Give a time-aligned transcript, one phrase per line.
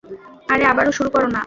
[0.49, 1.39] আরে, আবারো শুরু করো না।